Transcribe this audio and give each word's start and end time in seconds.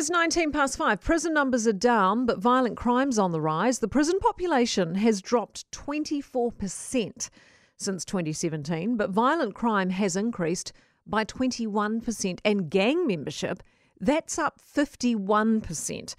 is 0.00 0.08
19 0.08 0.50
past 0.50 0.78
five. 0.78 0.98
Prison 0.98 1.34
numbers 1.34 1.66
are 1.66 1.74
down, 1.74 2.24
but 2.24 2.38
violent 2.38 2.74
crimes 2.74 3.18
on 3.18 3.32
the 3.32 3.40
rise. 3.40 3.80
The 3.80 3.86
prison 3.86 4.18
population 4.18 4.94
has 4.94 5.20
dropped 5.20 5.70
24% 5.72 7.28
since 7.76 8.04
2017, 8.06 8.96
but 8.96 9.10
violent 9.10 9.54
crime 9.54 9.90
has 9.90 10.16
increased 10.16 10.72
by 11.06 11.26
21%, 11.26 12.38
and 12.46 12.70
gang 12.70 13.06
membership, 13.06 13.62
that's 14.00 14.38
up 14.38 14.58
51%. 14.58 16.14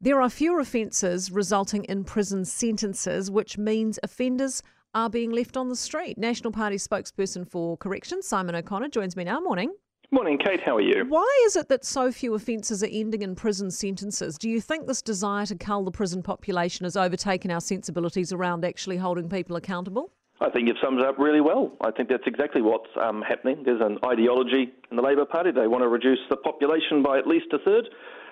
There 0.00 0.22
are 0.22 0.30
fewer 0.30 0.60
offences 0.60 1.32
resulting 1.32 1.82
in 1.84 2.04
prison 2.04 2.44
sentences, 2.44 3.32
which 3.32 3.58
means 3.58 3.98
offenders 4.04 4.62
are 4.94 5.10
being 5.10 5.32
left 5.32 5.56
on 5.56 5.68
the 5.68 5.74
street. 5.74 6.16
National 6.16 6.52
Party 6.52 6.76
spokesperson 6.76 7.50
for 7.50 7.76
Corrections, 7.78 8.28
Simon 8.28 8.54
O'Connor, 8.54 8.90
joins 8.90 9.16
me 9.16 9.24
now. 9.24 9.40
Morning. 9.40 9.72
Morning, 10.10 10.38
Kate. 10.38 10.60
How 10.64 10.76
are 10.76 10.80
you? 10.80 11.04
Why 11.08 11.42
is 11.46 11.56
it 11.56 11.68
that 11.68 11.84
so 11.84 12.12
few 12.12 12.34
offences 12.34 12.82
are 12.82 12.88
ending 12.90 13.22
in 13.22 13.34
prison 13.34 13.70
sentences? 13.70 14.38
Do 14.38 14.48
you 14.48 14.60
think 14.60 14.86
this 14.86 15.02
desire 15.02 15.46
to 15.46 15.56
cull 15.56 15.82
the 15.82 15.90
prison 15.90 16.22
population 16.22 16.84
has 16.84 16.96
overtaken 16.96 17.50
our 17.50 17.60
sensibilities 17.60 18.32
around 18.32 18.64
actually 18.64 18.98
holding 18.98 19.28
people 19.28 19.56
accountable? 19.56 20.12
I 20.40 20.50
think 20.50 20.68
it 20.68 20.76
sums 20.82 21.02
up 21.02 21.18
really 21.18 21.40
well. 21.40 21.72
I 21.80 21.90
think 21.90 22.08
that's 22.08 22.26
exactly 22.26 22.60
what's 22.60 22.90
um, 23.00 23.22
happening. 23.22 23.62
There's 23.64 23.80
an 23.80 23.98
ideology 24.04 24.72
in 24.90 24.96
the 24.96 25.02
Labour 25.02 25.24
Party. 25.24 25.50
They 25.50 25.66
want 25.66 25.82
to 25.82 25.88
reduce 25.88 26.18
the 26.28 26.36
population 26.36 27.02
by 27.02 27.18
at 27.18 27.26
least 27.26 27.46
a 27.52 27.58
third, 27.58 27.88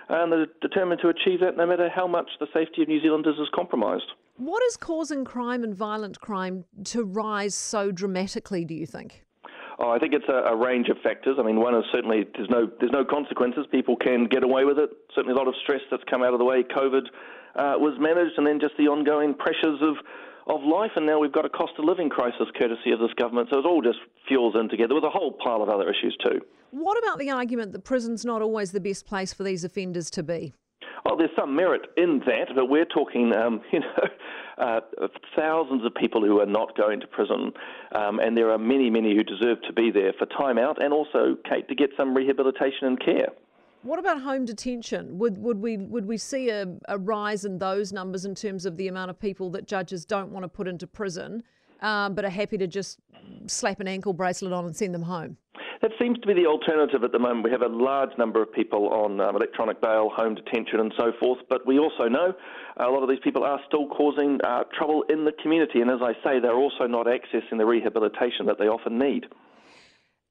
and 0.09 0.31
they're 0.31 0.47
determined 0.61 1.01
to 1.03 1.09
achieve 1.09 1.41
that 1.41 1.57
no 1.57 1.67
matter 1.67 1.89
how 1.89 2.07
much 2.07 2.29
the 2.39 2.49
safety 2.53 2.83
of 2.83 2.89
New 2.89 3.01
Zealanders 3.01 3.39
is 3.41 3.49
compromised. 3.55 4.07
What 4.37 4.63
is 4.65 4.77
causing 4.77 5.25
crime 5.25 5.65
and 5.65 5.75
violent 5.75 6.21
crime 6.21 6.65
to 6.85 7.05
rise 7.05 7.55
so 7.55 7.93
dramatically, 7.93 8.65
do 8.65 8.75
you 8.75 8.87
think? 8.87 9.25
Oh, 9.79 9.91
I 9.91 9.99
think 9.99 10.13
it's 10.15 10.29
a, 10.29 10.53
a, 10.53 10.57
range 10.57 10.89
of 10.89 10.99
factors. 11.03 11.37
I 11.39 11.43
mean, 11.43 11.59
one 11.59 11.75
is 11.75 11.85
certainly 11.93 12.27
there's 12.35 12.51
no 12.51 12.71
there's 12.79 12.93
no 12.93 13.05
consequences. 13.05 13.67
People 13.71 13.97
can 13.97 14.27
get 14.27 14.45
away 14.45 14.65
with 14.65 14.79
it. 14.79 14.91
Certainly, 15.15 15.35
a 15.35 15.39
lot 15.39 15.49
of 15.49 15.55
stress 15.63 15.81
that's 15.91 16.03
come 16.11 16.23
out 16.23 16.33
of 16.33 16.39
the 16.39 16.45
way 16.45 16.63
COVID 16.63 17.07
uh, 17.57 17.75
was 17.79 17.97
managed, 17.99 18.37
and 18.37 18.47
then 18.47 18.61
just 18.61 18.75
the 18.77 18.89
ongoing 18.89 19.35
pressures 19.35 19.81
of 19.81 19.97
of 20.47 20.63
life, 20.63 20.91
and 20.97 21.07
now 21.07 21.19
we've 21.19 21.33
got 21.33 21.45
a 21.45 21.49
cost 21.49 21.73
of 21.79 21.85
living 21.85 22.09
crisis 22.09 22.49
courtesy 22.59 22.91
of 22.91 22.99
this 22.99 23.13
government. 23.15 23.49
So 23.53 23.59
it 23.59 23.67
all 23.67 23.81
just 23.81 23.99
fuels 24.27 24.55
in 24.59 24.69
together 24.69 24.95
with 24.95 25.05
a 25.05 25.11
whole 25.11 25.33
pile 25.33 25.63
of 25.63 25.69
other 25.69 25.89
issues 25.89 26.17
too. 26.25 26.41
What 26.71 26.99
about 26.99 27.19
the 27.19 27.31
argument 27.31 27.73
that 27.73 27.85
prison's 27.85 28.25
not 28.25 28.43
always 28.43 28.73
the 28.73 28.81
best 28.81 29.07
place 29.07 29.33
for 29.33 29.45
these 29.45 29.63
offenders 29.63 30.11
to 30.11 30.23
be? 30.23 30.53
Well, 31.05 31.17
there's 31.17 31.31
some 31.37 31.55
merit 31.55 31.83
in 31.97 32.21
that, 32.27 32.49
but 32.55 32.69
we're 32.69 32.87
talking, 32.87 33.35
um, 33.35 33.61
you 33.73 33.81
know, 33.81 34.09
uh, 34.59 34.81
thousands 35.37 35.85
of 35.85 35.95
people 35.95 36.25
who 36.25 36.41
are 36.41 36.47
not 36.47 36.77
going 36.77 37.01
to 37.01 37.07
prison, 37.07 37.53
um, 37.95 38.19
and 38.19 38.37
there 38.37 38.51
are 38.51 38.59
many, 38.59 38.91
many 38.91 39.15
who 39.15 39.23
deserve 39.23 39.63
to 39.63 39.73
be 39.73 39.91
there 39.91 40.13
for 40.19 40.27
time 40.27 40.59
out 40.59 40.83
and 40.83 40.93
also, 40.93 41.37
Kate, 41.49 41.69
to 41.69 41.75
get 41.75 41.91
some 41.97 42.15
rehabilitation 42.15 42.87
and 42.87 43.01
care. 43.01 43.29
What 43.83 43.99
about 43.99 44.21
home 44.23 44.45
detention? 44.45 45.19
Would 45.19 45.39
would 45.39 45.61
we 45.61 45.77
would 45.77 46.07
we 46.07 46.17
see 46.17 46.51
a, 46.51 46.67
a 46.89 46.97
rise 46.97 47.45
in 47.45 47.59
those 47.59 47.93
numbers 47.93 48.25
in 48.25 48.35
terms 48.35 48.65
of 48.65 48.77
the 48.77 48.87
amount 48.87 49.11
of 49.11 49.19
people 49.19 49.51
that 49.51 49.67
judges 49.67 50.05
don't 50.05 50.31
want 50.31 50.45
to 50.45 50.49
put 50.49 50.69
into 50.69 50.87
prison, 50.87 51.43
um, 51.81 52.15
but 52.15 52.25
are 52.25 52.31
happy 52.31 52.57
to 52.59 52.69
just 52.69 53.01
slap 53.47 53.81
an 53.81 53.89
ankle 53.89 54.13
bracelet 54.13 54.53
on 54.53 54.67
and 54.67 54.77
send 54.77 54.95
them 54.95 55.03
home? 55.03 55.37
That 55.83 55.91
seems 55.99 56.17
to 56.21 56.29
be 56.29 56.35
the 56.35 56.47
alternative 56.47 57.03
at 57.03 57.11
the 57.11 57.19
moment. 57.19 57.43
We 57.43 57.51
have 57.51 57.63
a 57.63 57.67
large 57.67 58.17
number 58.17 58.41
of 58.41 58.53
people 58.53 58.87
on 58.91 59.21
um, 59.21 59.35
electronic 59.35 59.81
bail, 59.81 60.11
home 60.15 60.37
detention, 60.37 60.79
and 60.79 60.95
so 60.97 61.11
forth. 61.19 61.41
But 61.51 61.67
we 61.67 61.81
also 61.81 62.05
know 62.05 62.33
a 62.77 62.87
lot 62.89 63.03
of 63.03 63.09
these 63.09 63.19
people 63.19 63.43
are 63.43 63.59
still 63.67 63.89
causing 63.89 64.39
uh, 64.45 64.63
trouble 64.73 65.03
in 65.11 65.25
the 65.25 65.33
community. 65.43 65.81
And 65.81 65.91
as 65.91 65.99
I 66.01 66.13
say, 66.23 66.39
they're 66.39 66.55
also 66.55 66.87
not 66.87 67.07
accessing 67.07 67.59
the 67.59 67.67
rehabilitation 67.67 68.47
that 68.47 68.61
they 68.61 68.69
often 68.69 68.97
need. 68.97 69.27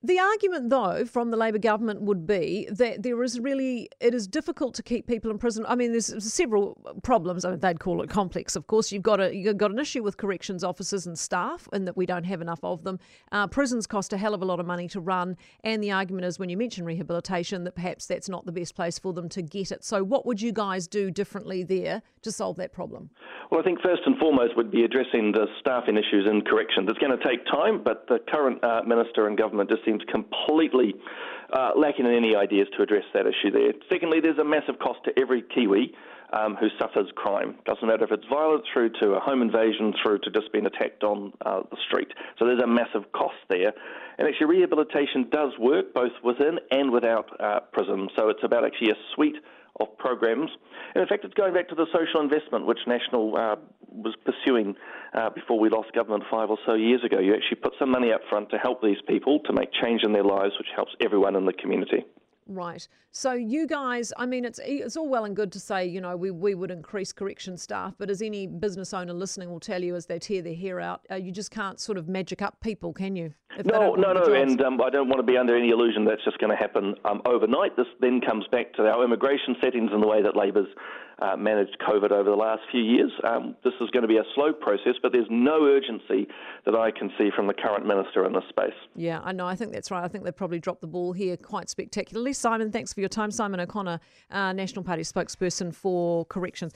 The 0.03 0.17
argument, 0.17 0.71
though, 0.71 1.05
from 1.05 1.29
the 1.29 1.37
Labor 1.37 1.59
government 1.59 2.01
would 2.01 2.25
be 2.25 2.67
that 2.71 3.03
there 3.03 3.21
is 3.21 3.39
really, 3.39 3.87
it 3.99 4.15
is 4.15 4.27
difficult 4.27 4.73
to 4.75 4.83
keep 4.83 5.05
people 5.05 5.29
in 5.29 5.37
prison. 5.37 5.63
I 5.67 5.75
mean, 5.75 5.91
there's 5.91 6.23
several 6.23 6.75
problems. 7.03 7.45
I 7.45 7.51
mean, 7.51 7.59
they'd 7.59 7.79
call 7.79 8.01
it 8.01 8.09
complex, 8.09 8.55
of 8.55 8.65
course. 8.65 8.91
You've 8.91 9.03
got, 9.03 9.19
a, 9.19 9.35
you've 9.35 9.57
got 9.57 9.69
an 9.69 9.77
issue 9.77 10.01
with 10.01 10.17
corrections 10.17 10.63
officers 10.63 11.05
and 11.05 11.19
staff, 11.19 11.67
and 11.71 11.87
that 11.87 11.95
we 11.95 12.07
don't 12.07 12.23
have 12.23 12.41
enough 12.41 12.63
of 12.63 12.83
them. 12.83 12.97
Uh, 13.31 13.45
prisons 13.45 13.85
cost 13.85 14.11
a 14.11 14.17
hell 14.17 14.33
of 14.33 14.41
a 14.41 14.45
lot 14.45 14.59
of 14.59 14.65
money 14.65 14.87
to 14.87 14.99
run. 14.99 15.37
And 15.63 15.83
the 15.83 15.91
argument 15.91 16.25
is 16.25 16.39
when 16.39 16.49
you 16.49 16.57
mention 16.57 16.83
rehabilitation, 16.83 17.63
that 17.65 17.75
perhaps 17.75 18.07
that's 18.07 18.27
not 18.27 18.47
the 18.47 18.51
best 18.51 18.73
place 18.75 18.97
for 18.97 19.13
them 19.13 19.29
to 19.29 19.43
get 19.43 19.71
it. 19.71 19.83
So, 19.83 20.03
what 20.03 20.25
would 20.25 20.41
you 20.41 20.51
guys 20.51 20.87
do 20.87 21.11
differently 21.11 21.61
there 21.61 22.01
to 22.23 22.31
solve 22.31 22.57
that 22.57 22.73
problem? 22.73 23.11
Well, 23.51 23.59
I 23.59 23.63
think 23.63 23.81
first 23.81 24.01
and 24.05 24.17
foremost 24.17 24.55
would 24.55 24.71
be 24.71 24.85
addressing 24.85 25.33
the 25.33 25.45
staffing 25.59 25.97
issues 25.97 26.25
in 26.25 26.41
corrections. 26.41 26.89
It's 26.89 26.97
going 26.99 27.15
to 27.15 27.23
take 27.23 27.45
time, 27.45 27.83
but 27.83 28.07
the 28.07 28.19
current 28.31 28.63
uh, 28.63 28.81
minister 28.87 29.27
and 29.27 29.37
government 29.37 29.69
just 29.69 29.83
seems 29.91 30.03
completely 30.09 30.95
uh, 31.53 31.71
lacking 31.75 32.05
in 32.05 32.13
any 32.13 32.35
ideas 32.35 32.67
to 32.77 32.83
address 32.83 33.03
that 33.13 33.25
issue 33.27 33.51
there. 33.51 33.73
Secondly, 33.91 34.19
there's 34.21 34.37
a 34.37 34.43
massive 34.43 34.79
cost 34.79 34.99
to 35.05 35.11
every 35.19 35.41
Kiwi. 35.41 35.93
Um, 36.33 36.55
who 36.55 36.69
suffers 36.79 37.11
crime. 37.13 37.55
Doesn't 37.65 37.85
matter 37.85 38.05
if 38.05 38.11
it's 38.13 38.23
violence 38.31 38.63
through 38.71 38.91
to 39.01 39.15
a 39.15 39.19
home 39.19 39.41
invasion, 39.41 39.93
through 40.01 40.19
to 40.19 40.31
just 40.31 40.49
being 40.53 40.65
attacked 40.65 41.03
on 41.03 41.33
uh, 41.45 41.63
the 41.69 41.75
street. 41.85 42.07
So 42.39 42.45
there's 42.45 42.61
a 42.61 42.67
massive 42.67 43.11
cost 43.11 43.35
there. 43.49 43.73
And 44.17 44.29
actually, 44.29 44.47
rehabilitation 44.47 45.27
does 45.29 45.51
work 45.59 45.93
both 45.93 46.13
within 46.23 46.59
and 46.71 46.89
without 46.89 47.27
uh, 47.37 47.59
prison. 47.73 48.07
So 48.15 48.29
it's 48.29 48.45
about 48.45 48.63
actually 48.63 48.91
a 48.91 48.95
suite 49.13 49.35
of 49.79 49.87
programs. 49.97 50.49
And 50.93 51.01
in 51.01 51.07
fact, 51.07 51.23
it's 51.25 51.33
going 51.33 51.53
back 51.53 51.69
to 51.69 51.75
the 51.75 51.87
social 51.93 52.21
investment 52.21 52.65
which 52.65 52.79
National 52.87 53.35
uh, 53.35 53.55
was 53.87 54.15
pursuing 54.25 54.75
uh, 55.13 55.29
before 55.29 55.59
we 55.59 55.69
lost 55.69 55.93
government 55.93 56.23
five 56.29 56.49
or 56.49 56.57
so 56.65 56.73
years 56.73 57.03
ago. 57.03 57.19
You 57.19 57.33
actually 57.33 57.61
put 57.61 57.73
some 57.79 57.91
money 57.91 58.11
up 58.11 58.21
front 58.29 58.49
to 58.51 58.57
help 58.57 58.81
these 58.81 59.01
people 59.07 59.39
to 59.45 59.53
make 59.53 59.69
change 59.81 60.03
in 60.03 60.13
their 60.13 60.23
lives, 60.23 60.53
which 60.57 60.69
helps 60.75 60.91
everyone 61.01 61.35
in 61.35 61.45
the 61.45 61.53
community. 61.53 62.05
Right. 62.47 62.85
So 63.11 63.33
you 63.33 63.67
guys, 63.67 64.11
I 64.17 64.25
mean, 64.25 64.45
it's 64.45 64.59
it's 64.63 64.97
all 64.97 65.07
well 65.07 65.25
and 65.25 65.35
good 65.35 65.51
to 65.53 65.59
say, 65.59 65.85
you 65.85 66.01
know, 66.01 66.17
we, 66.17 66.31
we 66.31 66.55
would 66.55 66.71
increase 66.71 67.13
correction 67.13 67.55
staff, 67.57 67.93
but 67.97 68.09
as 68.09 68.21
any 68.21 68.47
business 68.47 68.93
owner 68.93 69.13
listening 69.13 69.49
will 69.49 69.59
tell 69.59 69.81
you 69.81 69.95
as 69.95 70.05
they 70.05 70.19
tear 70.19 70.41
their 70.41 70.55
hair 70.55 70.79
out, 70.79 71.05
uh, 71.11 71.15
you 71.15 71.31
just 71.31 71.51
can't 71.51 71.79
sort 71.79 71.97
of 71.97 72.09
magic 72.09 72.41
up 72.41 72.59
people, 72.61 72.93
can 72.93 73.15
you? 73.15 73.33
No, 73.65 73.95
no, 73.95 74.13
no, 74.13 74.33
and 74.33 74.61
um, 74.61 74.81
I 74.81 74.89
don't 74.89 75.09
want 75.09 75.19
to 75.19 75.23
be 75.23 75.37
under 75.37 75.55
any 75.55 75.69
illusion 75.69 76.05
that's 76.05 76.23
just 76.23 76.37
going 76.39 76.51
to 76.51 76.55
happen 76.55 76.95
um, 77.05 77.21
overnight. 77.25 77.75
This 77.75 77.87
then 77.99 78.21
comes 78.21 78.45
back 78.51 78.73
to 78.75 78.83
our 78.83 79.03
immigration 79.03 79.55
settings 79.61 79.91
and 79.93 80.01
the 80.01 80.07
way 80.07 80.21
that 80.21 80.35
Labor's 80.35 80.67
uh, 81.21 81.37
managed 81.37 81.77
COVID 81.87 82.11
over 82.11 82.29
the 82.29 82.35
last 82.35 82.61
few 82.71 82.81
years. 82.81 83.11
Um, 83.23 83.55
this 83.63 83.73
is 83.79 83.89
going 83.91 84.01
to 84.01 84.07
be 84.07 84.17
a 84.17 84.23
slow 84.33 84.51
process, 84.53 84.95
but 85.01 85.11
there's 85.11 85.27
no 85.29 85.65
urgency 85.65 86.27
that 86.65 86.75
I 86.75 86.91
can 86.91 87.11
see 87.17 87.29
from 87.35 87.47
the 87.47 87.53
current 87.53 87.85
minister 87.85 88.25
in 88.25 88.33
this 88.33 88.43
space. 88.49 88.73
Yeah, 88.95 89.19
I 89.23 89.31
know. 89.31 89.45
I 89.45 89.55
think 89.55 89.71
that's 89.71 89.91
right. 89.91 90.03
I 90.03 90.07
think 90.07 90.23
they've 90.23 90.35
probably 90.35 90.59
dropped 90.59 90.81
the 90.81 90.87
ball 90.87 91.13
here 91.13 91.37
quite 91.37 91.69
spectacularly. 91.69 92.33
Simon, 92.33 92.71
thanks 92.71 92.91
for 92.93 93.01
your 93.01 93.09
time. 93.09 93.29
Simon 93.29 93.59
O'Connor, 93.59 93.99
uh, 94.31 94.53
National 94.53 94.83
Party 94.83 95.03
spokesperson 95.03 95.73
for 95.73 96.25
Corrections. 96.25 96.73